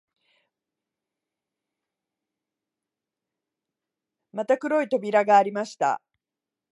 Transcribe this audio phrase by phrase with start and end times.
[4.31, 6.01] また黒い扉がありました